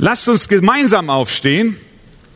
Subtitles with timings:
[0.00, 1.76] Lasst uns gemeinsam aufstehen,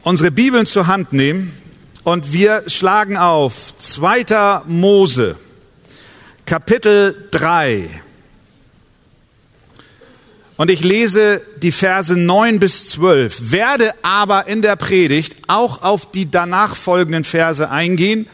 [0.02, 1.56] unsere Bibeln zur Hand nehmen
[2.02, 4.62] und wir schlagen auf 2.
[4.66, 5.36] Mose,
[6.44, 7.88] Kapitel 3.
[10.56, 16.10] Und ich lese die Verse 9 bis 12, werde aber in der Predigt auch auf
[16.10, 18.26] die danach folgenden Verse eingehen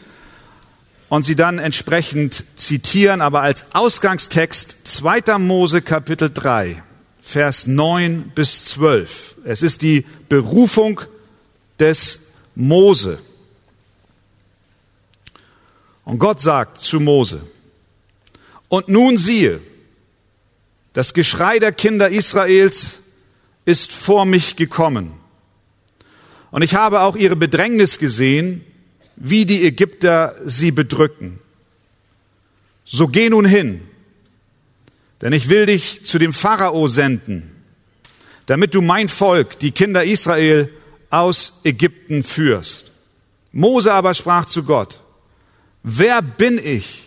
[1.07, 5.37] und sie dann entsprechend zitieren, aber als Ausgangstext 2.
[5.37, 6.81] Mose Kapitel 3.
[7.29, 9.35] Vers 9 bis 12.
[9.45, 10.99] Es ist die Berufung
[11.77, 12.21] des
[12.55, 13.19] Mose.
[16.05, 17.45] Und Gott sagt zu Mose,
[18.67, 19.61] und nun siehe,
[20.93, 22.93] das Geschrei der Kinder Israels
[23.63, 25.13] ist vor mich gekommen.
[26.49, 28.65] Und ich habe auch ihre Bedrängnis gesehen,
[29.17, 31.39] wie die Ägypter sie bedrücken.
[32.85, 33.87] So geh nun hin
[35.21, 37.51] denn ich will dich zu dem Pharao senden,
[38.45, 40.69] damit du mein Volk, die Kinder Israel,
[41.09, 42.91] aus Ägypten führst.
[43.51, 44.99] Mose aber sprach zu Gott,
[45.83, 47.03] wer bin ich,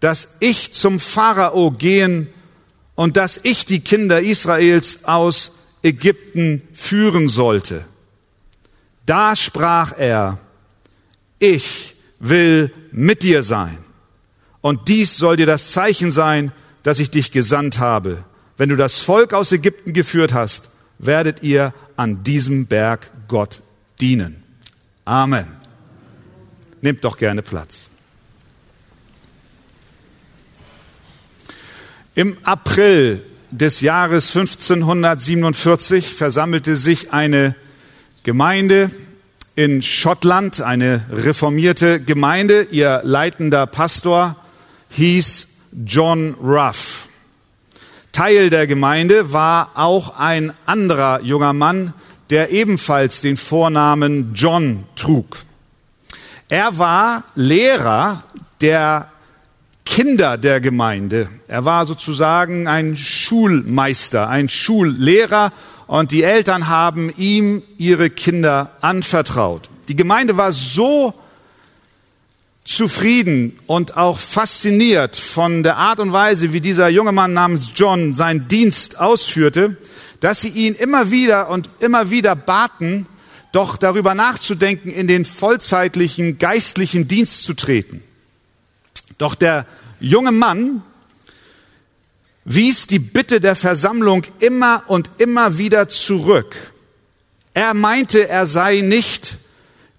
[0.00, 2.28] dass ich zum Pharao gehen
[2.94, 7.84] und dass ich die Kinder Israels aus Ägypten führen sollte?
[9.06, 10.38] Da sprach er,
[11.38, 13.78] ich will mit dir sein.
[14.60, 18.24] Und dies soll dir das Zeichen sein, dass ich dich gesandt habe.
[18.56, 23.60] Wenn du das Volk aus Ägypten geführt hast, werdet ihr an diesem Berg Gott
[24.00, 24.42] dienen.
[25.04, 25.46] Amen.
[26.80, 27.88] Nehmt doch gerne Platz.
[32.14, 37.54] Im April des Jahres 1547 versammelte sich eine
[38.24, 38.90] Gemeinde
[39.54, 42.68] in Schottland, eine reformierte Gemeinde.
[42.70, 44.36] Ihr leitender Pastor
[44.90, 47.08] hieß John Ruff.
[48.12, 51.92] Teil der Gemeinde war auch ein anderer junger Mann,
[52.30, 55.38] der ebenfalls den Vornamen John trug.
[56.48, 58.22] Er war Lehrer
[58.60, 59.08] der
[59.84, 61.28] Kinder der Gemeinde.
[61.46, 65.52] Er war sozusagen ein Schulmeister, ein Schullehrer
[65.86, 69.70] und die Eltern haben ihm ihre Kinder anvertraut.
[69.88, 71.14] Die Gemeinde war so
[72.68, 78.12] zufrieden und auch fasziniert von der Art und Weise, wie dieser junge Mann namens John
[78.12, 79.78] seinen Dienst ausführte,
[80.20, 83.06] dass sie ihn immer wieder und immer wieder baten,
[83.52, 88.02] doch darüber nachzudenken, in den vollzeitlichen geistlichen Dienst zu treten.
[89.16, 89.64] Doch der
[89.98, 90.82] junge Mann
[92.44, 96.54] wies die Bitte der Versammlung immer und immer wieder zurück.
[97.54, 99.38] Er meinte, er sei nicht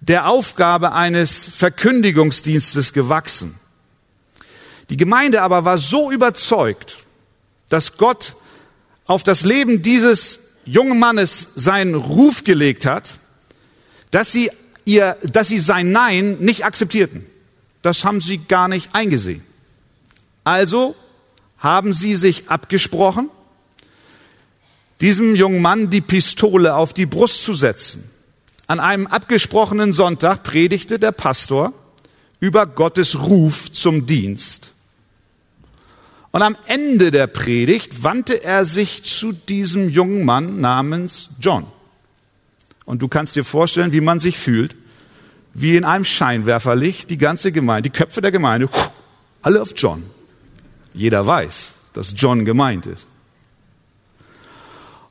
[0.00, 3.58] der Aufgabe eines Verkündigungsdienstes gewachsen.
[4.88, 6.98] Die Gemeinde aber war so überzeugt,
[7.68, 8.34] dass Gott
[9.04, 13.18] auf das Leben dieses jungen Mannes seinen Ruf gelegt hat,
[14.10, 14.50] dass sie
[14.84, 17.26] ihr, dass sie sein Nein nicht akzeptierten.
[17.82, 19.44] Das haben sie gar nicht eingesehen.
[20.44, 20.96] Also
[21.58, 23.28] haben sie sich abgesprochen,
[25.00, 28.10] diesem jungen Mann die Pistole auf die Brust zu setzen
[28.70, 31.72] an einem abgesprochenen Sonntag predigte der Pastor
[32.38, 34.70] über Gottes Ruf zum Dienst.
[36.30, 41.66] Und am Ende der Predigt wandte er sich zu diesem jungen Mann namens John.
[42.84, 44.76] Und du kannst dir vorstellen, wie man sich fühlt,
[45.52, 48.68] wie in einem Scheinwerferlicht die ganze Gemeinde, die Köpfe der Gemeinde,
[49.42, 50.04] alle auf John.
[50.94, 53.08] Jeder weiß, dass John gemeint ist.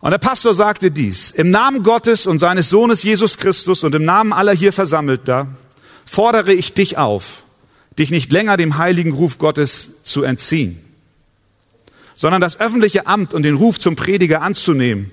[0.02, 4.06] Und der Pastor sagte dies, im Namen Gottes und seines Sohnes Jesus Christus und im
[4.06, 5.48] Namen aller hier Versammelter
[6.06, 7.44] fordere ich dich auf,
[7.98, 10.80] dich nicht länger dem heiligen Ruf Gottes zu entziehen,
[12.16, 15.12] sondern das öffentliche Amt und den Ruf zum Prediger anzunehmen,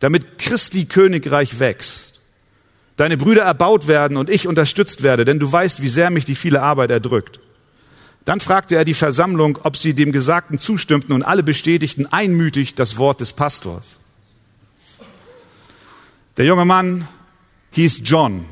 [0.00, 2.20] damit Christi Königreich wächst,
[2.96, 6.34] deine Brüder erbaut werden und ich unterstützt werde, denn du weißt, wie sehr mich die
[6.34, 7.38] viele Arbeit erdrückt.
[8.24, 12.96] Dann fragte er die Versammlung, ob sie dem Gesagten zustimmten und alle bestätigten einmütig das
[12.96, 14.00] Wort des Pastors.
[16.36, 17.08] Der junge Mann
[17.70, 18.44] hieß John,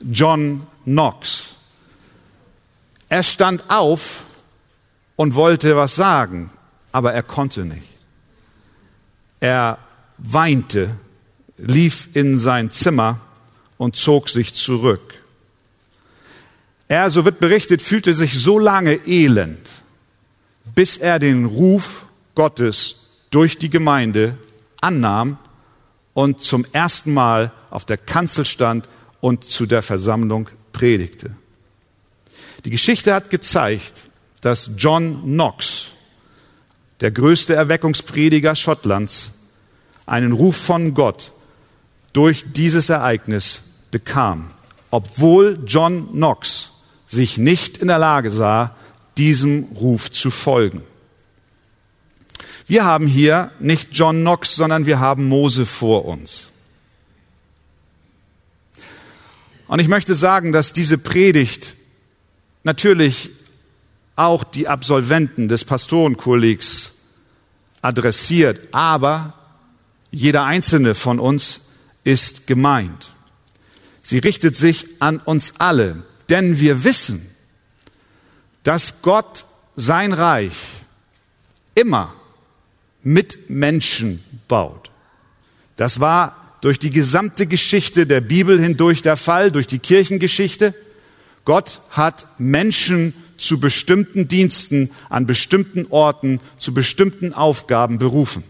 [0.00, 1.48] John Knox.
[3.08, 4.24] Er stand auf
[5.16, 6.50] und wollte was sagen,
[6.92, 7.88] aber er konnte nicht.
[9.40, 9.78] Er
[10.18, 10.90] weinte,
[11.58, 13.20] lief in sein Zimmer
[13.76, 15.14] und zog sich zurück.
[16.86, 19.68] Er, so wird berichtet, fühlte sich so lange elend,
[20.76, 22.04] bis er den Ruf
[22.36, 24.36] Gottes durch die Gemeinde
[24.80, 25.38] annahm
[26.14, 28.88] und zum ersten Mal auf der Kanzel stand
[29.20, 31.34] und zu der Versammlung predigte.
[32.64, 34.08] Die Geschichte hat gezeigt,
[34.40, 35.92] dass John Knox,
[37.00, 39.32] der größte Erweckungsprediger Schottlands,
[40.06, 41.32] einen Ruf von Gott
[42.12, 44.50] durch dieses Ereignis bekam,
[44.90, 46.70] obwohl John Knox
[47.06, 48.76] sich nicht in der Lage sah,
[49.16, 50.82] diesem Ruf zu folgen.
[52.66, 56.48] Wir haben hier nicht John Knox, sondern wir haben Mose vor uns.
[59.66, 61.74] Und ich möchte sagen, dass diese Predigt
[62.62, 63.30] natürlich
[64.16, 66.92] auch die Absolventen des Pastorenkollegs
[67.80, 69.34] adressiert, aber
[70.10, 71.62] jeder einzelne von uns
[72.04, 73.10] ist gemeint.
[74.02, 77.26] Sie richtet sich an uns alle, denn wir wissen,
[78.62, 80.52] dass Gott sein Reich
[81.74, 82.12] immer
[83.02, 84.90] mit Menschen baut.
[85.76, 90.74] Das war durch die gesamte Geschichte der Bibel hindurch der Fall, durch die Kirchengeschichte.
[91.44, 98.44] Gott hat Menschen zu bestimmten Diensten an bestimmten Orten, zu bestimmten Aufgaben berufen.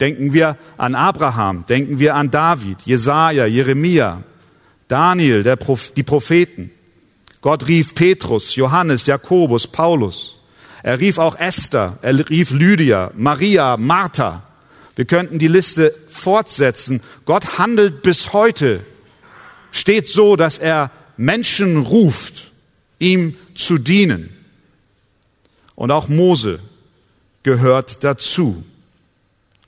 [0.00, 4.24] Denken wir an Abraham, denken wir an David, Jesaja, Jeremia,
[4.88, 6.70] Daniel, Proph die Propheten.
[7.40, 10.35] Gott rief Petrus, Johannes, Jakobus, Paulus.
[10.86, 14.44] Er rief auch Esther, er rief Lydia, Maria, Martha.
[14.94, 17.00] Wir könnten die Liste fortsetzen.
[17.24, 18.86] Gott handelt bis heute,
[19.72, 22.52] steht so, dass er Menschen ruft,
[23.00, 24.32] ihm zu dienen.
[25.74, 26.60] Und auch Mose
[27.42, 28.64] gehört dazu.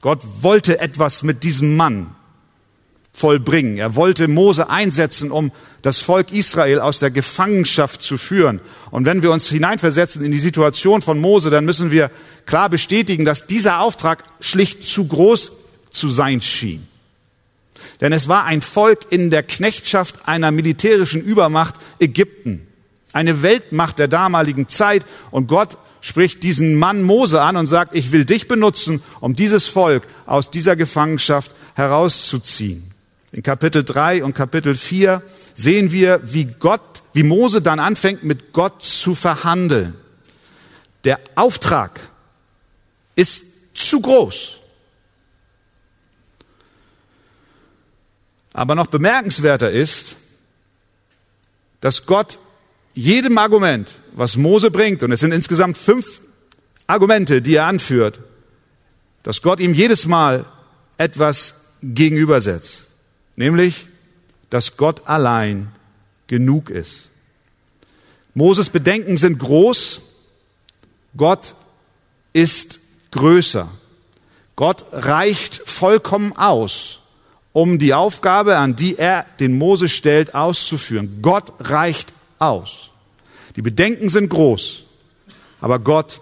[0.00, 2.14] Gott wollte etwas mit diesem Mann
[3.18, 3.78] vollbringen.
[3.78, 5.50] Er wollte Mose einsetzen, um
[5.82, 8.60] das Volk Israel aus der Gefangenschaft zu führen.
[8.90, 12.10] Und wenn wir uns hineinversetzen in die Situation von Mose, dann müssen wir
[12.46, 15.52] klar bestätigen, dass dieser Auftrag schlicht zu groß
[15.90, 16.86] zu sein schien.
[18.00, 22.66] Denn es war ein Volk in der Knechtschaft einer militärischen Übermacht Ägypten,
[23.12, 25.04] eine Weltmacht der damaligen Zeit.
[25.30, 29.66] Und Gott spricht diesen Mann Mose an und sagt, ich will dich benutzen, um dieses
[29.66, 32.97] Volk aus dieser Gefangenschaft herauszuziehen.
[33.32, 35.22] In Kapitel 3 und Kapitel 4
[35.54, 39.94] sehen wir, wie Gott, wie Mose dann anfängt, mit Gott zu verhandeln.
[41.04, 42.00] Der Auftrag
[43.14, 44.58] ist zu groß.
[48.52, 50.16] Aber noch bemerkenswerter ist,
[51.80, 52.38] dass Gott
[52.94, 56.20] jedem Argument, was Mose bringt, und es sind insgesamt fünf
[56.88, 58.18] Argumente, die er anführt,
[59.22, 60.44] dass Gott ihm jedes Mal
[60.96, 62.87] etwas gegenübersetzt,
[63.38, 63.86] nämlich,
[64.50, 65.70] dass Gott allein
[66.26, 67.08] genug ist.
[68.34, 70.00] Moses Bedenken sind groß,
[71.16, 71.54] Gott
[72.32, 72.80] ist
[73.12, 73.68] größer.
[74.56, 76.98] Gott reicht vollkommen aus,
[77.52, 81.20] um die Aufgabe, an die er den Mose stellt, auszuführen.
[81.22, 82.90] Gott reicht aus.
[83.54, 84.82] Die Bedenken sind groß,
[85.60, 86.20] aber Gott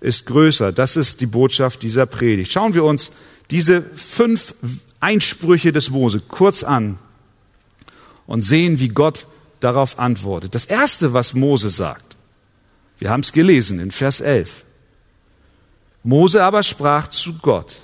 [0.00, 0.72] ist größer.
[0.72, 2.52] Das ist die Botschaft dieser Predigt.
[2.52, 3.10] Schauen wir uns
[3.50, 4.54] diese fünf
[5.00, 6.98] Einsprüche des Mose kurz an
[8.26, 9.26] und sehen, wie Gott
[9.60, 10.54] darauf antwortet.
[10.54, 12.16] Das erste, was Mose sagt,
[12.98, 14.64] wir haben es gelesen in Vers 11.
[16.02, 17.76] Mose aber sprach zu Gott,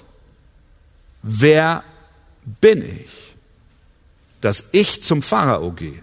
[1.22, 1.84] wer
[2.60, 3.34] bin ich,
[4.40, 6.02] dass ich zum Pharao gehe?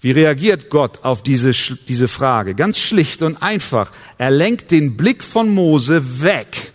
[0.00, 2.54] Wie reagiert Gott auf diese, diese Frage?
[2.54, 3.92] Ganz schlicht und einfach.
[4.16, 6.72] Er lenkt den Blick von Mose weg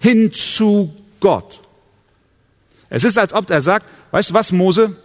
[0.00, 1.60] hin zu Gott.
[2.88, 4.96] Es ist, als ob er sagt, weißt du was, Mose?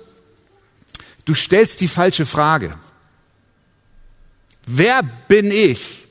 [1.25, 2.75] Du stellst die falsche Frage.
[4.65, 6.05] Wer bin ich,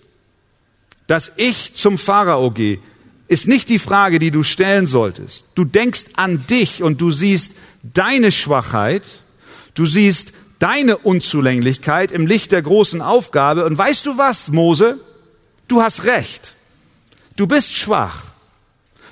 [1.07, 2.79] dass ich zum Pharao gehe?
[3.29, 5.45] Ist nicht die Frage, die du stellen solltest.
[5.55, 9.07] Du denkst an dich und du siehst deine Schwachheit,
[9.75, 13.65] du siehst deine Unzulänglichkeit im Licht der großen Aufgabe.
[13.65, 14.99] Und weißt du was, Mose?
[15.69, 16.55] Du hast recht.
[17.37, 18.25] Du bist schwach.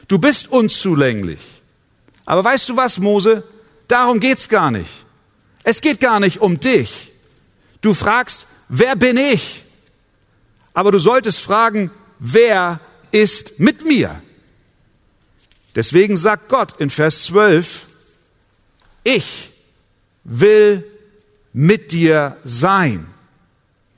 [0.08, 1.62] Du bist unzulänglich.
[2.24, 3.44] Aber weißt du was, Mose?
[3.86, 5.04] Darum geht's gar nicht.
[5.62, 7.12] Es geht gar nicht um dich.
[7.80, 9.64] Du fragst, wer bin ich?
[10.74, 14.22] Aber du solltest fragen, wer ist mit mir?
[15.74, 17.86] Deswegen sagt Gott in Vers 12,
[19.04, 19.50] ich
[20.24, 20.84] will
[21.52, 23.06] mit dir sein.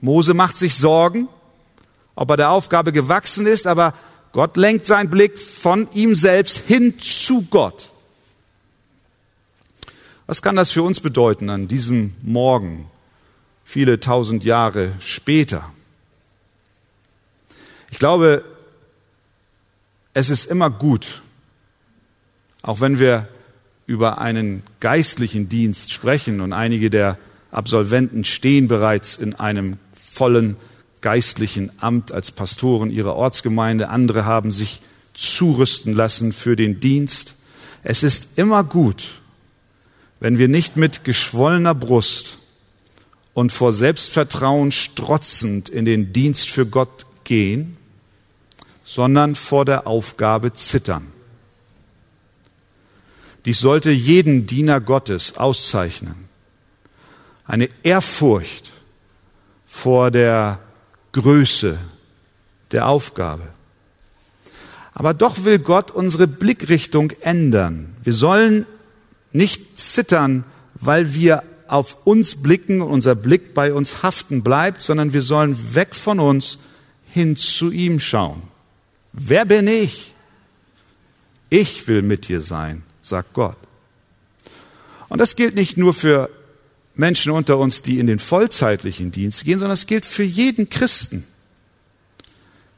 [0.00, 1.28] Mose macht sich Sorgen,
[2.14, 3.94] ob er der Aufgabe gewachsen ist, aber
[4.32, 7.88] Gott lenkt seinen Blick von ihm selbst hin zu Gott.
[10.26, 12.88] Was kann das für uns bedeuten an diesem Morgen,
[13.64, 15.72] viele tausend Jahre später?
[17.90, 18.44] Ich glaube,
[20.14, 21.22] es ist immer gut,
[22.62, 23.28] auch wenn wir
[23.86, 27.18] über einen geistlichen Dienst sprechen und einige der
[27.50, 30.56] Absolventen stehen bereits in einem vollen
[31.00, 33.88] geistlichen Amt als Pastoren ihrer Ortsgemeinde.
[33.88, 34.80] Andere haben sich
[35.14, 37.34] zurüsten lassen für den Dienst.
[37.82, 39.20] Es ist immer gut,
[40.20, 42.38] wenn wir nicht mit geschwollener Brust
[43.32, 47.76] und vor Selbstvertrauen strotzend in den Dienst für Gott gehen,
[48.84, 51.06] sondern vor der Aufgabe zittern.
[53.44, 56.28] Dies sollte jeden Diener Gottes auszeichnen.
[57.46, 58.70] Eine Ehrfurcht
[59.64, 60.58] vor der
[61.12, 61.78] Größe
[62.72, 63.42] der Aufgabe.
[64.92, 67.94] Aber doch will Gott unsere Blickrichtung ändern.
[68.02, 68.66] Wir sollen
[69.32, 75.12] nicht zittern, weil wir auf uns blicken und unser Blick bei uns haften bleibt, sondern
[75.12, 76.58] wir sollen weg von uns
[77.06, 78.42] hin zu ihm schauen.
[79.12, 80.14] Wer bin ich?
[81.48, 83.56] Ich will mit dir sein, sagt Gott.
[85.08, 86.30] Und das gilt nicht nur für
[87.00, 91.26] Menschen unter uns, die in den vollzeitlichen Dienst gehen, sondern es gilt für jeden Christen.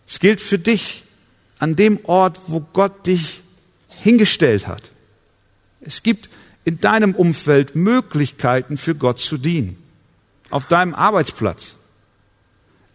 [0.08, 1.04] Es gilt für dich
[1.58, 3.40] an dem Ort, wo Gott dich
[3.88, 4.90] hingestellt hat.
[5.80, 6.30] Es gibt
[6.64, 9.76] in deinem Umfeld Möglichkeiten für Gott zu dienen.
[10.50, 11.76] Auf deinem Arbeitsplatz,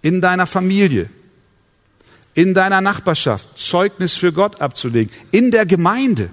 [0.01, 1.09] in deiner Familie,
[2.33, 6.29] in deiner Nachbarschaft Zeugnis für Gott abzulegen, in der Gemeinde.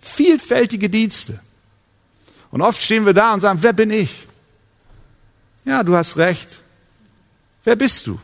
[0.00, 1.40] Vielfältige Dienste.
[2.52, 4.28] Und oft stehen wir da und sagen, wer bin ich?
[5.64, 6.48] Ja, du hast recht.
[7.64, 8.20] Wer bist du?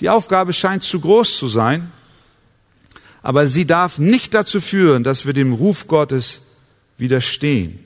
[0.00, 1.90] Die Aufgabe scheint zu groß zu sein,
[3.22, 6.42] aber sie darf nicht dazu führen, dass wir dem Ruf Gottes
[6.98, 7.84] widerstehen.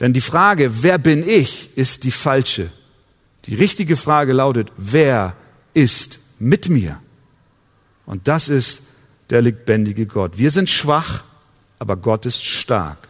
[0.00, 2.70] Denn die Frage, wer bin ich, ist die falsche.
[3.44, 5.36] Die richtige Frage lautet, wer
[5.74, 7.00] ist mit mir.
[8.06, 8.82] Und das ist
[9.28, 10.38] der lebendige Gott.
[10.38, 11.24] Wir sind schwach,
[11.78, 13.09] aber Gott ist stark.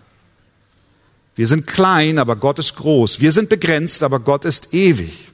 [1.41, 3.21] Wir sind klein, aber Gott ist groß.
[3.21, 5.31] Wir sind begrenzt, aber Gott ist ewig.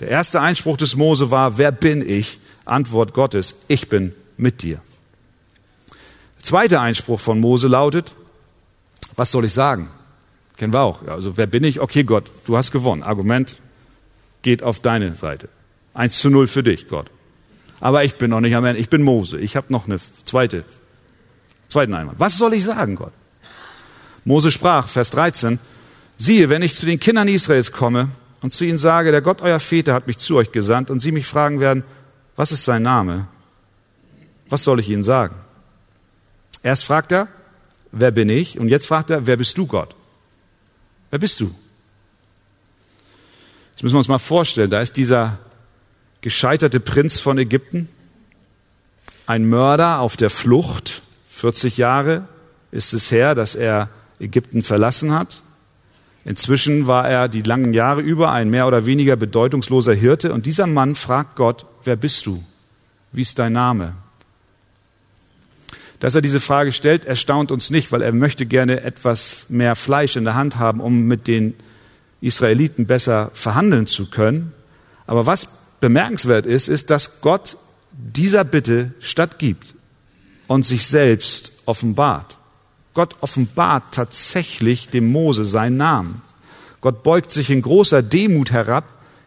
[0.00, 2.40] Der erste Einspruch des Mose war, wer bin ich?
[2.64, 4.80] Antwort Gottes, ich bin mit dir.
[6.38, 8.16] Der zweite Einspruch von Mose lautet,
[9.14, 9.90] was soll ich sagen?
[10.56, 11.06] Kennen wir auch.
[11.06, 11.78] Also wer bin ich?
[11.78, 13.04] Okay, Gott, du hast gewonnen.
[13.04, 13.58] Argument
[14.42, 15.48] geht auf deine Seite.
[15.94, 17.12] 1 zu 0 für dich, Gott.
[17.78, 18.80] Aber ich bin noch nicht am Ende.
[18.80, 19.38] Ich bin Mose.
[19.38, 20.64] Ich habe noch eine zweite,
[21.68, 22.18] zweiten Einwand.
[22.18, 23.12] Was soll ich sagen, Gott?
[24.24, 25.58] Mose sprach, Vers 13,
[26.16, 28.08] siehe, wenn ich zu den Kindern Israels komme
[28.42, 31.12] und zu ihnen sage, der Gott euer Väter hat mich zu euch gesandt und sie
[31.12, 31.84] mich fragen werden,
[32.36, 33.26] was ist sein Name?
[34.48, 35.34] Was soll ich ihnen sagen?
[36.62, 37.28] Erst fragt er,
[37.90, 38.58] wer bin ich?
[38.58, 39.94] Und jetzt fragt er, wer bist du, Gott?
[41.10, 41.54] Wer bist du?
[43.74, 44.70] Das müssen wir uns mal vorstellen.
[44.70, 45.38] Da ist dieser
[46.20, 47.88] gescheiterte Prinz von Ägypten,
[49.26, 51.02] ein Mörder auf der Flucht.
[51.30, 52.28] 40 Jahre
[52.70, 53.88] ist es her, dass er
[54.22, 55.42] Ägypten verlassen hat.
[56.24, 60.66] Inzwischen war er die langen Jahre über ein mehr oder weniger bedeutungsloser Hirte und dieser
[60.66, 62.42] Mann fragt Gott, wer bist du?
[63.10, 63.94] Wie ist dein Name?
[65.98, 70.16] Dass er diese Frage stellt, erstaunt uns nicht, weil er möchte gerne etwas mehr Fleisch
[70.16, 71.54] in der Hand haben, um mit den
[72.20, 74.52] Israeliten besser verhandeln zu können.
[75.06, 75.48] Aber was
[75.80, 77.56] bemerkenswert ist, ist, dass Gott
[77.92, 79.74] dieser Bitte stattgibt
[80.46, 82.38] und sich selbst offenbart.
[82.94, 86.22] Gott offenbart tatsächlich dem Mose seinen Namen.
[86.80, 88.84] Gott beugt sich in großer Demut herab,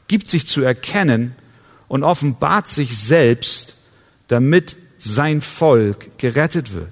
[0.08, 1.36] gibt sich zu erkennen
[1.88, 3.76] und offenbart sich selbst,
[4.28, 6.92] damit sein Volk gerettet wird.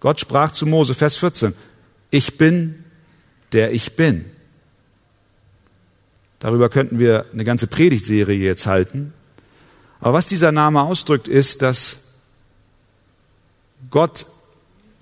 [0.00, 1.54] Gott sprach zu Mose, Vers 14,
[2.10, 2.84] ich bin,
[3.52, 4.24] der ich bin.
[6.38, 9.14] Darüber könnten wir eine ganze Predigtserie jetzt halten.
[10.00, 11.96] Aber was dieser Name ausdrückt, ist, dass
[13.90, 14.26] Gott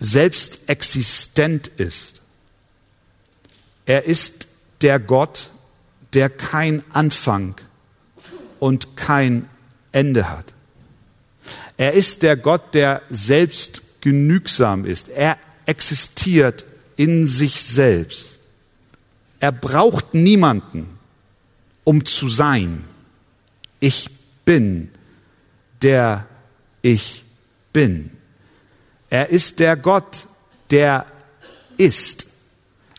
[0.02, 2.20] selbst existent ist.
[3.86, 4.46] Er ist
[4.80, 5.50] der Gott,
[6.12, 7.54] der kein Anfang
[8.58, 9.48] und kein
[9.92, 10.46] Ende hat.
[11.76, 15.08] Er ist der Gott, der selbst genügsam ist.
[15.08, 16.64] Er existiert
[16.96, 18.40] in sich selbst.
[19.40, 20.98] Er braucht niemanden
[21.84, 22.84] um zu sein.
[23.80, 24.08] Ich
[24.44, 24.90] bin,
[25.82, 26.26] der
[26.82, 27.24] ich
[27.72, 28.10] bin.
[29.12, 30.26] Er ist der Gott,
[30.70, 31.04] der
[31.76, 32.28] ist.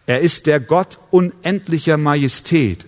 [0.05, 2.85] Er ist der Gott unendlicher Majestät.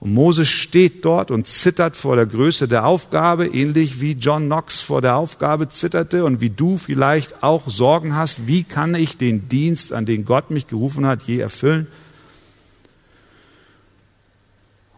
[0.00, 4.80] Und Moses steht dort und zittert vor der Größe der Aufgabe, ähnlich wie John Knox
[4.80, 9.48] vor der Aufgabe zitterte und wie du vielleicht auch Sorgen hast, wie kann ich den
[9.48, 11.86] Dienst, an den Gott mich gerufen hat, je erfüllen?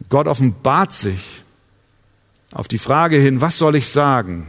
[0.08, 1.44] Gott offenbart sich
[2.52, 4.48] auf die Frage hin, was soll ich sagen?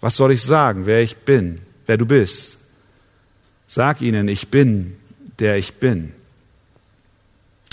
[0.00, 2.58] Was soll ich sagen, wer ich bin, wer du bist?
[3.66, 4.96] Sag ihnen, ich bin,
[5.38, 6.12] der ich bin.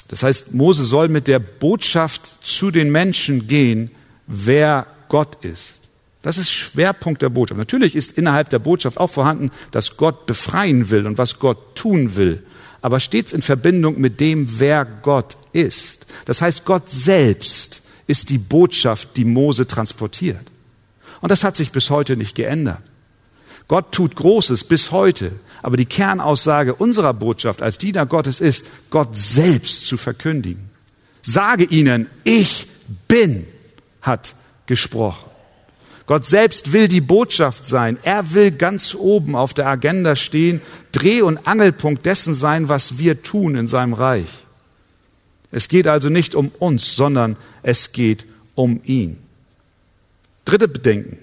[0.07, 3.91] Das heißt, Mose soll mit der Botschaft zu den Menschen gehen,
[4.27, 5.81] wer Gott ist.
[6.21, 7.57] Das ist Schwerpunkt der Botschaft.
[7.57, 12.15] Natürlich ist innerhalb der Botschaft auch vorhanden, dass Gott befreien will und was Gott tun
[12.15, 12.43] will,
[12.81, 16.05] aber stets in Verbindung mit dem, wer Gott ist.
[16.25, 20.45] Das heißt, Gott selbst ist die Botschaft, die Mose transportiert.
[21.21, 22.83] Und das hat sich bis heute nicht geändert.
[23.67, 29.15] Gott tut Großes bis heute, aber die Kernaussage unserer Botschaft als Diener Gottes ist, Gott
[29.15, 30.69] selbst zu verkündigen.
[31.21, 32.67] Sage ihnen, ich
[33.07, 33.47] bin,
[34.01, 35.29] hat gesprochen.
[36.05, 37.97] Gott selbst will die Botschaft sein.
[38.03, 43.23] Er will ganz oben auf der Agenda stehen, Dreh- und Angelpunkt dessen sein, was wir
[43.23, 44.45] tun in seinem Reich.
[45.51, 49.17] Es geht also nicht um uns, sondern es geht um ihn.
[50.45, 51.19] Dritte Bedenken.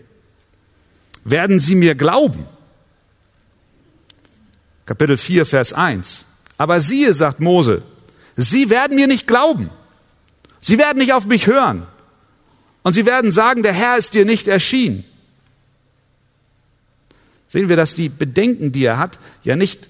[1.25, 2.47] Werden Sie mir glauben?
[4.87, 6.25] Kapitel 4, Vers 1.
[6.59, 7.83] Aber siehe, sagt Mose,
[8.37, 9.71] Sie werden mir nicht glauben.
[10.61, 11.87] Sie werden nicht auf mich hören.
[12.83, 15.05] Und sie werden sagen, der Herr ist dir nicht erschienen.
[17.49, 19.87] Sehen wir, dass die Bedenken, die er hat, ja nicht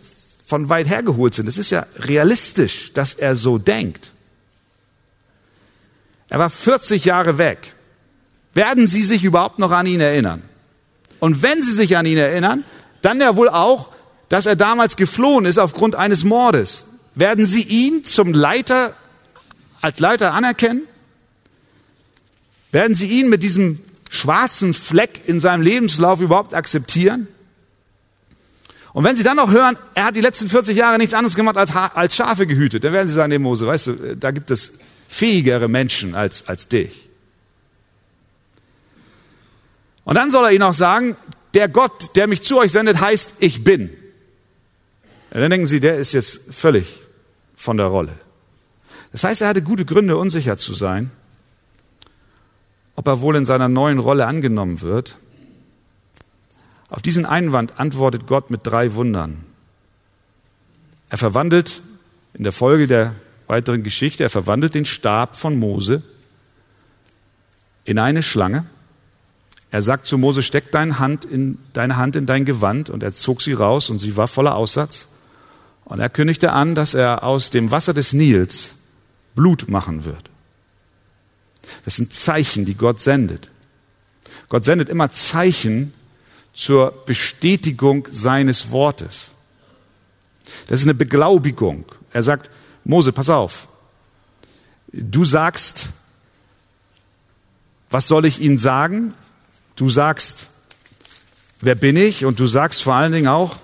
[0.46, 1.46] von weit hergeholt sind.
[1.46, 4.10] Es ist ja realistisch, dass er so denkt.
[6.28, 7.74] Er war 40 Jahre weg.
[8.54, 10.42] Werden Sie sich überhaupt noch an ihn erinnern?
[11.20, 12.64] Und wenn Sie sich an ihn erinnern,
[13.02, 13.90] dann ja wohl auch,
[14.28, 16.84] dass er damals geflohen ist aufgrund eines Mordes.
[17.14, 18.94] Werden Sie ihn zum Leiter,
[19.80, 20.82] als Leiter anerkennen?
[22.72, 27.28] Werden Sie ihn mit diesem schwarzen Fleck in seinem Lebenslauf überhaupt akzeptieren?
[28.92, 31.56] Und wenn Sie dann noch hören, er hat die letzten 40 Jahre nichts anderes gemacht
[31.56, 34.78] als, als Schafe gehütet, dann werden Sie sagen, nee Mose, weißt du, da gibt es
[35.08, 37.09] fähigere Menschen als, als dich.
[40.10, 41.16] Und dann soll er ihnen auch sagen,
[41.54, 43.88] der Gott, der mich zu euch sendet, heißt, ich bin.
[45.32, 47.00] Ja, dann denken Sie, der ist jetzt völlig
[47.56, 48.12] von der Rolle.
[49.12, 51.10] Das heißt, er hatte gute Gründe, unsicher zu sein
[53.00, 55.16] ob er wohl in seiner neuen Rolle angenommen wird.
[56.90, 59.42] Auf diesen Einwand antwortet Gott mit drei Wundern.
[61.08, 61.80] Er verwandelt
[62.34, 63.14] in der Folge der
[63.46, 66.02] weiteren Geschichte, er verwandelt den Stab von Mose
[67.84, 68.66] in eine Schlange.
[69.70, 73.14] Er sagt zu Mose, steck deine Hand in, deine Hand in dein Gewand und er
[73.14, 75.06] zog sie raus und sie war voller Aussatz.
[75.84, 78.74] Und er kündigte an, dass er aus dem Wasser des Nils
[79.34, 80.30] Blut machen wird.
[81.84, 83.48] Das sind Zeichen, die Gott sendet.
[84.48, 85.92] Gott sendet immer Zeichen
[86.52, 89.30] zur Bestätigung seines Wortes.
[90.66, 91.84] Das ist eine Beglaubigung.
[92.12, 92.50] Er sagt,
[92.84, 93.68] Mose, pass auf.
[94.92, 95.88] Du sagst,
[97.90, 99.14] was soll ich ihnen sagen?
[99.80, 100.48] Du sagst,
[101.62, 102.26] wer bin ich?
[102.26, 103.56] Und du sagst vor allen Dingen auch,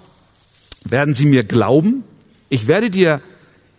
[0.83, 2.05] werden sie mir glauben?
[2.48, 3.20] Ich werde dir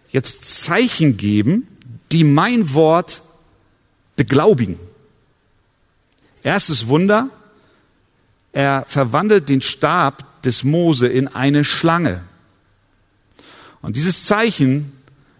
[0.10, 1.68] jetzt Zeichen geben,
[2.12, 3.24] die mein Wort
[4.18, 4.78] beglaubigen.
[6.44, 7.32] Erstes Wunder,
[8.54, 12.22] er verwandelt den Stab des Mose in eine Schlange.
[13.82, 14.92] Und dieses Zeichen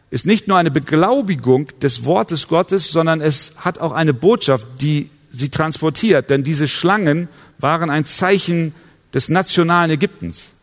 [0.10, 5.12] ist nicht nur eine Beglaubigung des Wortes Gottes, sondern es hat auch eine Botschaft, die
[5.38, 6.30] sie transportiert.
[6.30, 8.74] Denn diese Schlangen waren ein Zeichen
[9.14, 10.54] des nationalen Ägyptens.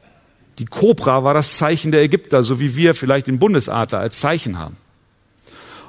[0.58, 4.58] Die Kobra war das Zeichen der Ägypter, so wie wir vielleicht den Bundesadler als Zeichen
[4.58, 4.76] haben.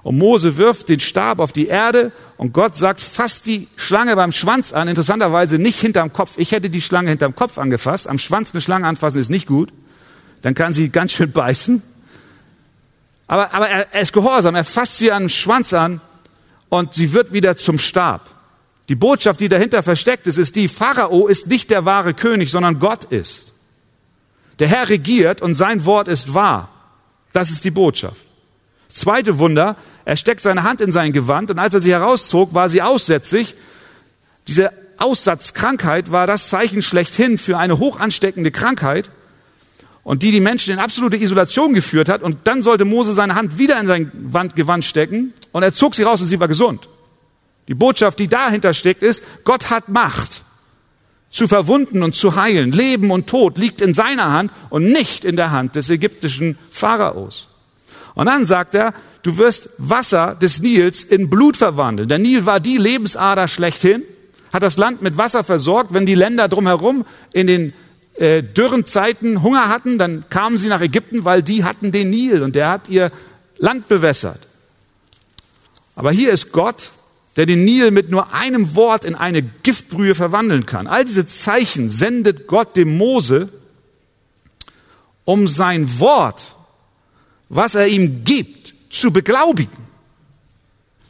[0.01, 4.31] Und Mose wirft den Stab auf die Erde und Gott sagt, fass die Schlange beim
[4.31, 4.87] Schwanz an.
[4.87, 6.33] Interessanterweise nicht hinterm Kopf.
[6.37, 8.07] Ich hätte die Schlange hinterm Kopf angefasst.
[8.07, 9.71] Am Schwanz eine Schlange anfassen ist nicht gut.
[10.43, 11.81] Dann kann sie ganz schön beißen.
[13.25, 14.53] Aber, aber er, er ist gehorsam.
[14.53, 16.01] Er fasst sie den Schwanz an
[16.69, 18.34] und sie wird wieder zum Stab.
[18.89, 22.79] Die Botschaft, die dahinter versteckt ist, ist die, Pharao ist nicht der wahre König, sondern
[22.79, 23.53] Gott ist.
[24.59, 26.69] Der Herr regiert und sein Wort ist wahr.
[27.33, 28.21] Das ist die Botschaft.
[28.87, 32.69] Zweite Wunder, er steckt seine Hand in sein Gewand und als er sie herauszog, war
[32.69, 33.55] sie aussätzig.
[34.47, 39.09] Diese Aussatzkrankheit war das Zeichen schlechthin für eine hoch ansteckende Krankheit
[40.03, 42.21] und die die Menschen in absolute Isolation geführt hat.
[42.21, 44.11] Und dann sollte Mose seine Hand wieder in sein
[44.55, 46.87] Gewand stecken und er zog sie raus und sie war gesund.
[47.67, 50.43] Die Botschaft, die dahinter steckt, ist, Gott hat Macht
[51.29, 52.71] zu verwunden und zu heilen.
[52.71, 57.47] Leben und Tod liegt in seiner Hand und nicht in der Hand des ägyptischen Pharaos.
[58.13, 62.07] Und dann sagt er, du wirst Wasser des Nils in Blut verwandeln.
[62.07, 64.03] Der Nil war die Lebensader schlechthin,
[64.53, 65.93] hat das Land mit Wasser versorgt.
[65.93, 67.73] Wenn die Länder drumherum in den
[68.13, 72.43] äh, dürren Zeiten Hunger hatten, dann kamen sie nach Ägypten, weil die hatten den Nil
[72.43, 73.11] und der hat ihr
[73.57, 74.39] Land bewässert.
[75.95, 76.91] Aber hier ist Gott,
[77.35, 80.87] der den Nil mit nur einem Wort in eine Giftbrühe verwandeln kann.
[80.87, 83.49] All diese Zeichen sendet Gott dem Mose,
[85.25, 86.53] um sein Wort,
[87.49, 89.85] was er ihm gibt, zu beglaubigen.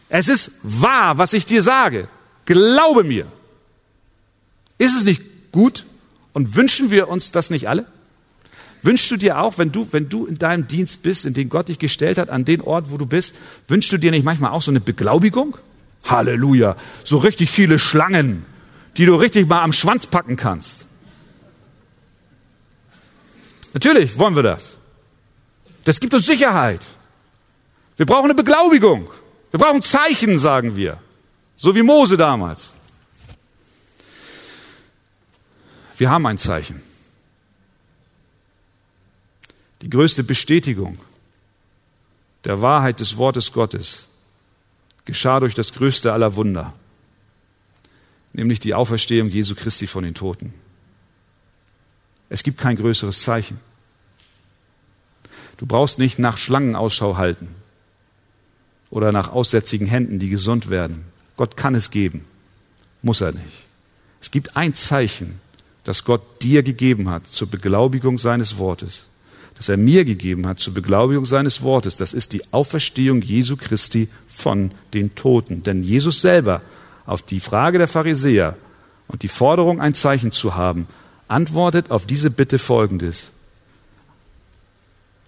[0.09, 2.07] Es ist wahr, was ich dir sage.
[2.45, 3.27] Glaube mir.
[4.77, 5.85] Ist es nicht gut
[6.33, 7.85] und wünschen wir uns das nicht alle?
[8.81, 11.69] Wünschst du dir auch, wenn du, wenn du in deinem Dienst bist, in den Gott
[11.69, 13.33] dich gestellt hat, an den Ort, wo du bist,
[13.67, 15.57] wünschst du dir nicht manchmal auch so eine Beglaubigung?
[16.05, 16.75] Halleluja.
[17.03, 18.45] So richtig viele Schlangen,
[18.97, 20.85] die du richtig mal am Schwanz packen kannst.
[23.73, 24.77] Natürlich wollen wir das.
[25.83, 26.87] Das gibt uns Sicherheit.
[27.97, 29.09] Wir brauchen eine Beglaubigung.
[29.51, 30.99] Wir brauchen Zeichen, sagen wir.
[31.55, 32.73] So wie Mose damals.
[35.97, 36.81] Wir haben ein Zeichen.
[39.81, 40.97] Die größte Bestätigung
[42.43, 44.05] der Wahrheit des Wortes Gottes
[45.05, 46.73] geschah durch das größte aller Wunder,
[48.33, 50.53] nämlich die Auferstehung Jesu Christi von den Toten.
[52.29, 53.59] Es gibt kein größeres Zeichen.
[55.57, 57.47] Du brauchst nicht nach Schlangen Ausschau halten
[58.89, 61.05] oder nach aussätzigen Händen, die gesund werden.
[61.37, 62.25] Gott kann es geben,
[63.01, 63.65] muss er nicht.
[64.21, 65.39] Es gibt ein Zeichen,
[65.83, 69.05] das Gott dir gegeben hat zur Beglaubigung seines Wortes
[69.55, 74.09] das er mir gegeben hat zur Beglaubigung seines Wortes, das ist die Auferstehung Jesu Christi
[74.27, 75.63] von den Toten.
[75.63, 76.61] Denn Jesus selber
[77.05, 78.57] auf die Frage der Pharisäer
[79.07, 80.87] und die Forderung, ein Zeichen zu haben,
[81.27, 83.31] antwortet auf diese Bitte folgendes.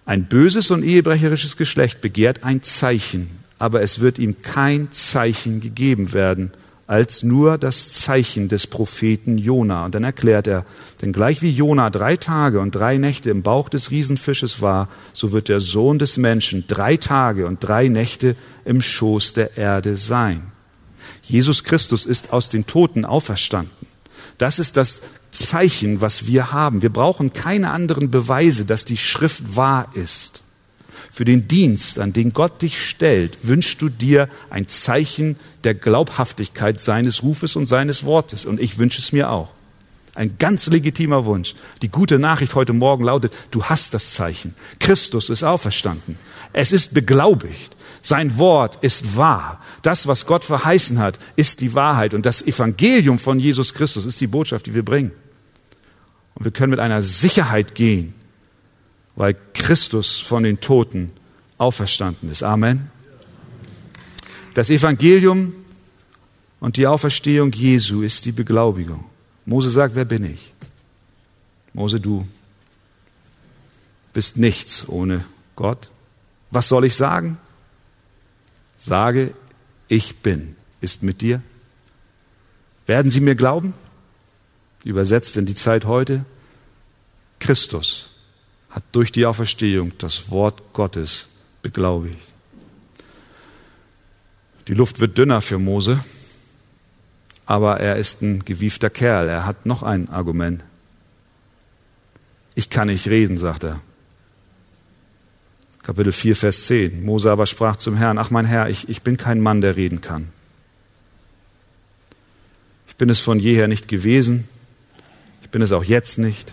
[0.04, 6.12] Ein böses und ehebrecherisches Geschlecht begehrt ein Zeichen, aber es wird ihm kein Zeichen gegeben
[6.12, 6.52] werden,
[6.88, 9.84] als nur das Zeichen des Propheten Jona.
[9.84, 10.64] Und dann erklärt er,
[11.02, 15.30] denn gleich wie Jona drei Tage und drei Nächte im Bauch des Riesenfisches war, so
[15.30, 20.50] wird der Sohn des Menschen drei Tage und drei Nächte im Schoß der Erde sein.
[21.22, 23.70] Jesus Christus ist aus den Toten auferstanden.
[24.38, 26.80] Das ist das Zeichen, was wir haben.
[26.80, 30.40] Wir brauchen keine anderen Beweise, dass die Schrift wahr ist.
[31.10, 36.80] Für den Dienst, an den Gott dich stellt, wünschst du dir ein Zeichen der Glaubhaftigkeit
[36.80, 38.44] seines Rufes und seines Wortes.
[38.44, 39.50] Und ich wünsche es mir auch.
[40.14, 41.54] Ein ganz legitimer Wunsch.
[41.80, 44.54] Die gute Nachricht heute Morgen lautet, du hast das Zeichen.
[44.80, 46.18] Christus ist auferstanden.
[46.52, 47.76] Es ist beglaubigt.
[48.02, 49.60] Sein Wort ist wahr.
[49.82, 52.14] Das, was Gott verheißen hat, ist die Wahrheit.
[52.14, 55.12] Und das Evangelium von Jesus Christus ist die Botschaft, die wir bringen.
[56.34, 58.14] Und wir können mit einer Sicherheit gehen,
[59.18, 61.10] weil Christus von den Toten
[61.58, 62.44] auferstanden ist.
[62.44, 62.88] Amen.
[64.54, 65.54] Das Evangelium
[66.60, 69.04] und die Auferstehung Jesu ist die Beglaubigung.
[69.44, 70.54] Mose sagt, wer bin ich?
[71.72, 72.28] Mose, du
[74.12, 75.24] bist nichts ohne
[75.56, 75.90] Gott.
[76.52, 77.38] Was soll ich sagen?
[78.76, 79.34] Sage,
[79.88, 81.42] ich bin, ist mit dir.
[82.86, 83.74] Werden sie mir glauben?
[84.84, 86.24] Übersetzt in die Zeit heute.
[87.40, 88.07] Christus
[88.70, 91.28] hat durch die Auferstehung das Wort Gottes
[91.62, 92.18] beglaubigt.
[94.66, 96.04] Die Luft wird dünner für Mose,
[97.46, 99.28] aber er ist ein gewiefter Kerl.
[99.28, 100.62] Er hat noch ein Argument.
[102.54, 103.80] Ich kann nicht reden, sagt er.
[105.82, 107.02] Kapitel 4, Vers 10.
[107.02, 110.02] Mose aber sprach zum Herrn, ach mein Herr, ich, ich bin kein Mann, der reden
[110.02, 110.28] kann.
[112.88, 114.46] Ich bin es von jeher nicht gewesen.
[115.40, 116.52] Ich bin es auch jetzt nicht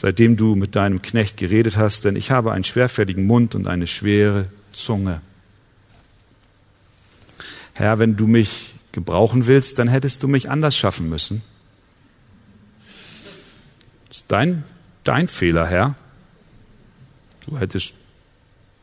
[0.00, 3.88] seitdem du mit deinem Knecht geredet hast, denn ich habe einen schwerfälligen Mund und eine
[3.88, 5.20] schwere Zunge.
[7.72, 11.42] Herr, wenn du mich gebrauchen willst, dann hättest du mich anders schaffen müssen.
[14.06, 14.62] Das ist dein,
[15.02, 15.96] dein Fehler, Herr.
[17.44, 17.94] Du hättest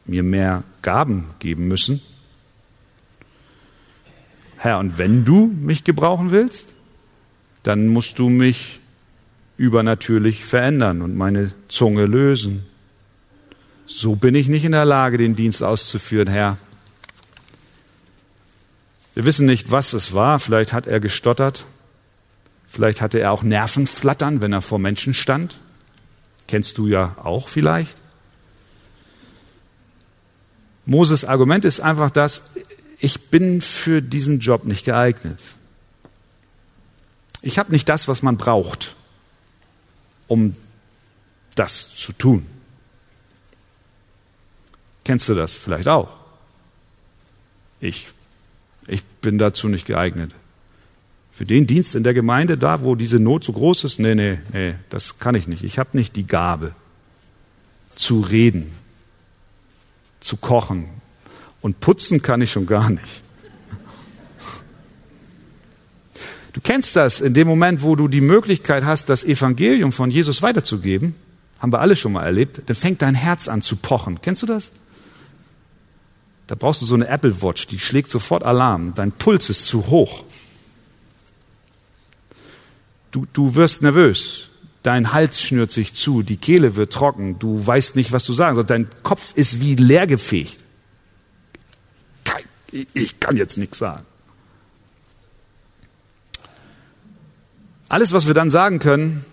[0.03, 2.01] mir mehr Gaben geben müssen.
[4.57, 6.73] Herr, und wenn du mich gebrauchen willst,
[7.63, 8.81] dann musst du mich
[9.57, 12.65] übernatürlich verändern und meine Zunge lösen.
[13.85, 16.57] So bin ich nicht in der Lage, den Dienst auszuführen, Herr.
[19.13, 20.39] Wir wissen nicht, was es war.
[20.39, 21.65] Vielleicht hat er gestottert.
[22.67, 25.57] Vielleicht hatte er auch Nervenflattern, wenn er vor Menschen stand.
[26.47, 27.95] Kennst du ja auch vielleicht.
[30.85, 32.49] Moses Argument ist einfach das,
[32.99, 35.39] ich bin für diesen Job nicht geeignet.
[37.41, 38.94] Ich habe nicht das, was man braucht
[40.27, 40.53] um
[41.55, 42.45] das zu tun.
[45.03, 46.09] Kennst du das vielleicht auch?
[47.79, 48.07] Ich.
[48.87, 50.31] Ich bin dazu nicht geeignet.
[51.31, 54.39] Für den Dienst in der Gemeinde, da wo diese Not so groß ist, nee, nee,
[54.53, 55.63] nee, das kann ich nicht.
[55.63, 56.73] Ich habe nicht die Gabe
[57.95, 58.71] zu reden,
[60.19, 60.89] zu kochen
[61.61, 63.21] und putzen kann ich schon gar nicht.
[66.55, 70.41] Du kennst das in dem Moment, wo du die Möglichkeit hast, das Evangelium von Jesus
[70.41, 71.13] weiterzugeben.
[71.59, 72.61] Haben wir alle schon mal erlebt.
[72.67, 74.21] Dann fängt dein Herz an zu pochen.
[74.21, 74.71] Kennst du das?
[76.47, 78.93] Da brauchst du so eine Apple Watch, die schlägt sofort Alarm.
[78.93, 80.23] Dein Puls ist zu hoch.
[83.11, 84.47] Du, du wirst nervös.
[84.81, 88.55] Dein Hals schnürt sich zu, die Kehle wird trocken, du weißt nicht, was du sagen
[88.55, 88.69] sollst.
[88.69, 90.59] Dein Kopf ist wie leergefegt.
[92.93, 94.05] Ich kann jetzt nichts sagen.
[97.87, 99.25] Alles, was wir dann sagen können,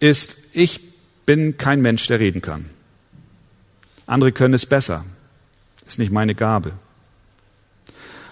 [0.00, 0.80] ist, ich
[1.26, 2.68] bin kein Mensch, der reden kann.
[4.06, 5.04] Andere können es besser.
[5.86, 6.72] Ist nicht meine Gabe.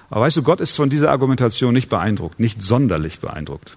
[0.08, 3.76] Aber weißt du, Gott ist von dieser Argumentation nicht beeindruckt, nicht sonderlich beeindruckt.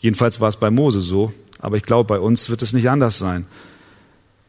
[0.00, 3.18] Jedenfalls war es bei Mose so, aber ich glaube, bei uns wird es nicht anders
[3.18, 3.46] sein.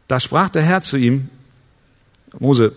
[0.07, 1.29] Da sprach der Herr zu ihm,
[2.39, 2.73] Mose,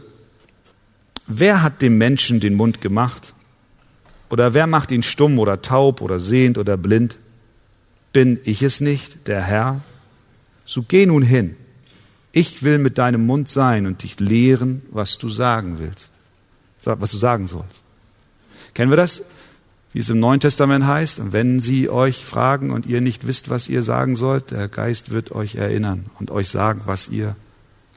[1.27, 3.33] wer hat dem Menschen den Mund gemacht?
[4.30, 7.16] Oder wer macht ihn stumm oder taub oder sehend oder blind?
[8.12, 9.80] Bin ich es nicht, der Herr?
[10.64, 11.56] So geh nun hin.
[12.32, 16.10] Ich will mit deinem Mund sein und dich lehren, was du sagen willst,
[16.82, 17.82] was du sagen sollst.
[18.72, 19.22] Kennen wir das?
[19.94, 23.48] wie es im Neuen Testament heißt, und wenn sie euch fragen und ihr nicht wisst,
[23.48, 27.37] was ihr sagen sollt, der Geist wird euch erinnern und euch sagen, was ihr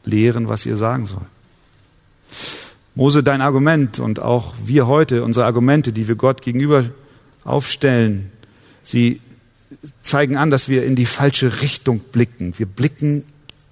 [0.06, 1.26] lehren, was ihr sagen sollt.
[2.98, 6.84] Mose, dein Argument und auch wir heute, unsere Argumente, die wir Gott gegenüber
[7.44, 8.32] aufstellen,
[8.84, 9.22] sie
[10.02, 12.56] zeigen an, dass wir in die falsche Richtung blicken.
[12.58, 13.24] Wir blicken,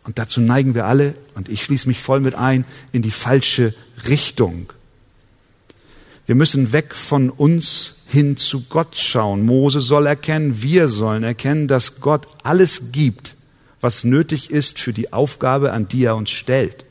[0.04, 3.74] und dazu neigen wir alle, und ich schließe mich voll mit ein, in die falsche
[4.08, 4.72] Richtung.
[6.28, 9.44] Wir müssen weg von uns hin zu Gott schauen.
[9.44, 13.34] Mose soll erkennen, wir sollen erkennen, dass Gott alles gibt,
[13.82, 16.85] was nötig ist für die Aufgabe, an die er uns stellt.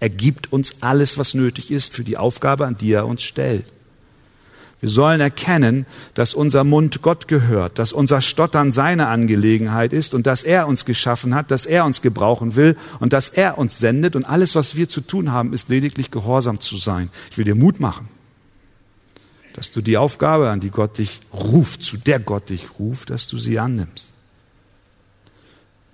[0.00, 3.64] Er gibt uns alles, was nötig ist für die Aufgabe, an die er uns stellt.
[4.80, 10.26] Wir sollen erkennen, dass unser Mund Gott gehört, dass unser Stottern seine Angelegenheit ist und
[10.26, 14.14] dass er uns geschaffen hat, dass er uns gebrauchen will und dass er uns sendet
[14.16, 17.08] und alles, was wir zu tun haben, ist lediglich gehorsam zu sein.
[17.30, 18.08] Ich will dir Mut machen
[19.56, 23.26] dass du die Aufgabe, an die Gott dich ruft, zu der Gott dich ruft, dass
[23.26, 24.12] du sie annimmst.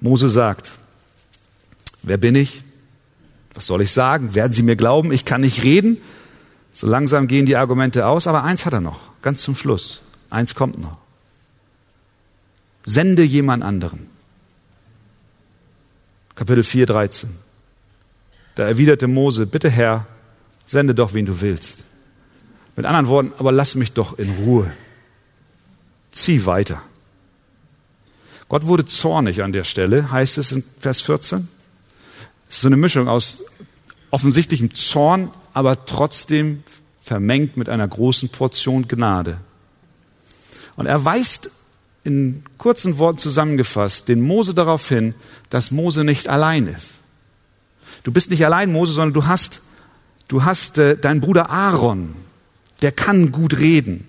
[0.01, 0.73] Mose sagt,
[2.03, 2.63] wer bin ich?
[3.55, 4.35] Was soll ich sagen?
[4.35, 5.13] Werden sie mir glauben?
[5.13, 5.99] Ich kann nicht reden.
[6.73, 10.01] So langsam gehen die Argumente aus, aber eins hat er noch, ganz zum Schluss.
[10.31, 10.97] Eins kommt noch.
[12.85, 14.07] Sende jemand anderen.
[16.35, 17.31] Kapitel 4, 13.
[18.55, 20.07] Da erwiderte Mose, bitte Herr,
[20.65, 21.79] sende doch, wen du willst.
[22.75, 24.73] Mit anderen Worten, aber lass mich doch in Ruhe.
[26.11, 26.83] Zieh weiter.
[28.49, 31.49] Gott wurde zornig an der Stelle, heißt es in Vers 14.
[32.53, 33.45] Ist so eine Mischung aus
[34.11, 36.63] offensichtlichem Zorn, aber trotzdem
[37.01, 39.39] vermengt mit einer großen Portion Gnade.
[40.77, 41.51] Und er weist
[42.05, 45.15] in kurzen Worten zusammengefasst den Mose darauf hin,
[45.49, 47.01] dass Mose nicht allein ist.
[48.03, 49.63] Du bist nicht allein, Mose, sondern du hast,
[50.29, 52.15] du hast äh, deinen Bruder Aaron,
[52.83, 54.07] der kann gut reden.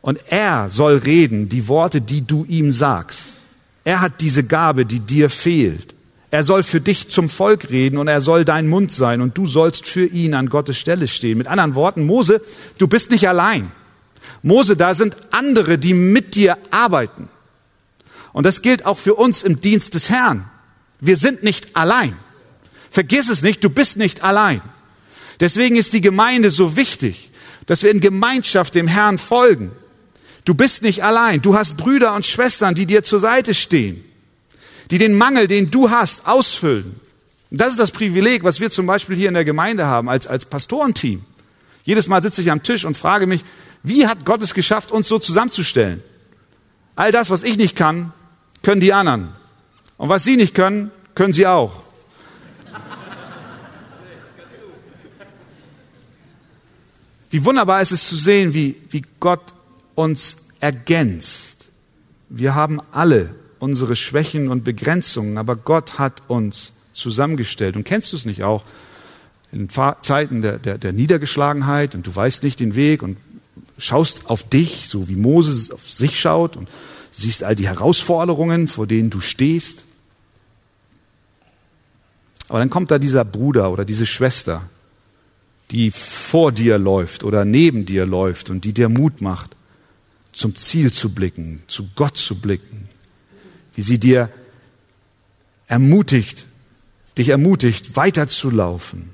[0.00, 3.42] Und er soll reden, die Worte, die du ihm sagst.
[3.84, 5.94] Er hat diese Gabe, die dir fehlt.
[6.32, 9.46] Er soll für dich zum Volk reden und er soll dein Mund sein und du
[9.46, 11.36] sollst für ihn an Gottes Stelle stehen.
[11.36, 12.40] Mit anderen Worten, Mose,
[12.78, 13.70] du bist nicht allein.
[14.42, 17.28] Mose, da sind andere, die mit dir arbeiten.
[18.32, 20.48] Und das gilt auch für uns im Dienst des Herrn.
[21.00, 22.16] Wir sind nicht allein.
[22.90, 24.62] Vergiss es nicht, du bist nicht allein.
[25.38, 27.30] Deswegen ist die Gemeinde so wichtig,
[27.66, 29.70] dass wir in Gemeinschaft dem Herrn folgen.
[30.46, 31.42] Du bist nicht allein.
[31.42, 34.02] Du hast Brüder und Schwestern, die dir zur Seite stehen,
[34.92, 37.00] die den Mangel, den du hast, ausfüllen.
[37.50, 40.26] Und das ist das Privileg, was wir zum Beispiel hier in der Gemeinde haben, als,
[40.26, 41.24] als Pastorenteam.
[41.84, 43.42] Jedes Mal sitze ich am Tisch und frage mich,
[43.82, 46.02] wie hat Gott es geschafft, uns so zusammenzustellen?
[46.94, 48.12] All das, was ich nicht kann,
[48.62, 49.30] können die anderen.
[49.96, 51.80] Und was sie nicht können, können sie auch.
[57.30, 59.54] Wie wunderbar ist es zu sehen, wie, wie Gott
[59.94, 61.70] uns ergänzt.
[62.28, 67.76] Wir haben alle unsere Schwächen und Begrenzungen, aber Gott hat uns zusammengestellt.
[67.76, 68.64] Und kennst du es nicht auch?
[69.52, 73.18] In Zeiten der, der, der Niedergeschlagenheit und du weißt nicht den Weg und
[73.78, 76.68] schaust auf dich, so wie Moses auf sich schaut und
[77.12, 79.84] siehst all die Herausforderungen, vor denen du stehst.
[82.48, 84.68] Aber dann kommt da dieser Bruder oder diese Schwester,
[85.70, 89.54] die vor dir läuft oder neben dir läuft und die dir Mut macht,
[90.32, 92.88] zum Ziel zu blicken, zu Gott zu blicken,
[93.74, 94.28] wie sie dir
[95.66, 96.46] ermutigt,
[97.18, 99.10] dich ermutigt, weiterzulaufen,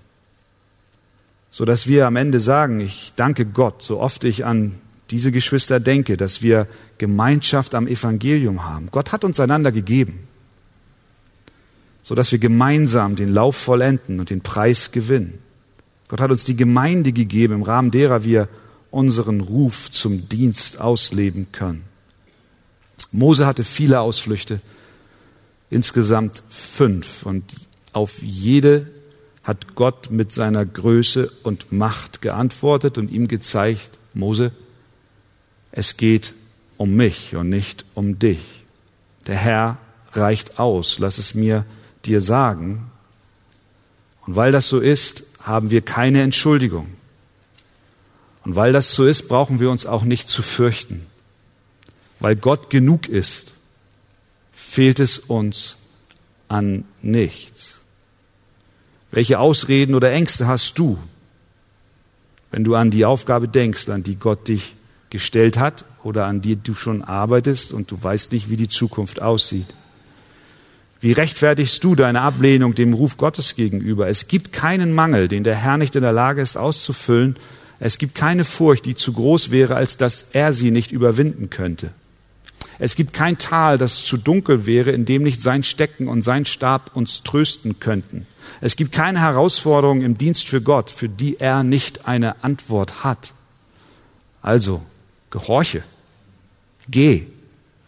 [1.51, 4.75] so dass wir am Ende sagen, ich danke Gott, so oft ich an
[5.11, 6.67] diese Geschwister denke, dass wir
[6.99, 8.89] Gemeinschaft am Evangelium haben.
[8.91, 10.27] Gott hat uns einander gegeben,
[12.03, 15.39] so dass wir gemeinsam den Lauf vollenden und den Preis gewinnen.
[16.09, 18.49] Gott hat uns die Gemeinde gegeben, im Rahmen derer wir
[18.91, 21.88] unseren Ruf zum Dienst ausleben können.
[23.13, 24.61] Mose hatte viele Ausflüchte,
[25.71, 27.25] insgesamt fünf.
[27.25, 27.45] Und
[27.93, 28.91] auf jede
[29.43, 34.53] hat Gott mit seiner Größe und Macht geantwortet und ihm gezeigt, Mose,
[35.73, 36.35] es geht
[36.77, 38.63] um mich und nicht um dich.
[39.27, 39.79] Der Herr
[40.13, 41.65] reicht aus, lass es mir
[42.05, 42.91] dir sagen.
[44.27, 46.89] Und weil das so ist, haben wir keine Entschuldigung.
[48.45, 51.07] Und weil das so ist, brauchen wir uns auch nicht zu fürchten.
[52.21, 53.53] Weil Gott genug ist,
[54.53, 55.77] fehlt es uns
[56.49, 57.79] an nichts.
[59.11, 60.99] Welche Ausreden oder Ängste hast du,
[62.51, 64.75] wenn du an die Aufgabe denkst, an die Gott dich
[65.11, 69.23] gestellt hat oder an die du schon arbeitest und du weißt nicht, wie die Zukunft
[69.23, 69.69] aussieht?
[71.01, 74.09] Wie rechtfertigst du deine Ablehnung dem Ruf Gottes gegenüber?
[74.09, 77.37] Es gibt keinen Mangel, den der Herr nicht in der Lage ist auszufüllen.
[77.79, 81.91] Es gibt keine Furcht, die zu groß wäre, als dass er sie nicht überwinden könnte.
[82.79, 86.45] Es gibt kein Tal, das zu dunkel wäre, in dem nicht sein Stecken und sein
[86.45, 88.27] Stab uns trösten könnten.
[88.61, 93.33] Es gibt keine Herausforderung im Dienst für Gott, für die er nicht eine Antwort hat.
[94.43, 94.83] Also,
[95.31, 95.83] gehorche.
[96.89, 97.27] Geh.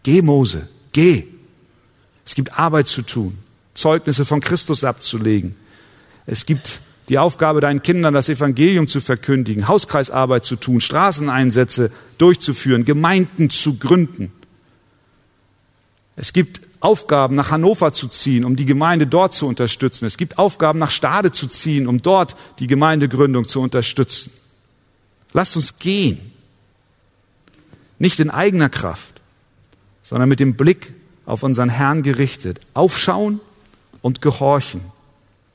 [0.03, 0.68] Geh, Mose.
[0.92, 1.24] Geh.
[2.24, 3.38] Es gibt Arbeit zu tun,
[3.74, 5.57] Zeugnisse von Christus abzulegen.
[6.26, 12.85] Es gibt die Aufgabe, deinen Kindern das Evangelium zu verkündigen, Hauskreisarbeit zu tun, Straßeneinsätze durchzuführen,
[12.85, 14.33] Gemeinden zu gründen.
[16.21, 20.05] Es gibt Aufgaben, nach Hannover zu ziehen, um die Gemeinde dort zu unterstützen.
[20.05, 24.31] Es gibt Aufgaben, nach Stade zu ziehen, um dort die Gemeindegründung zu unterstützen.
[25.33, 26.19] Lasst uns gehen.
[27.99, 29.23] Nicht in eigener Kraft,
[30.03, 30.93] sondern mit dem Blick
[31.25, 32.61] auf unseren Herrn gerichtet.
[32.75, 33.41] Aufschauen
[34.03, 34.83] und gehorchen.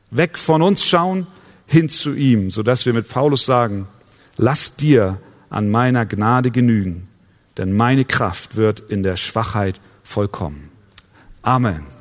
[0.09, 1.27] Weg von uns schauen,
[1.67, 3.87] hin zu ihm, sodass wir mit Paulus sagen,
[4.37, 7.07] lass dir an meiner Gnade genügen,
[7.55, 10.69] denn meine Kraft wird in der Schwachheit vollkommen.
[11.41, 11.94] Amen.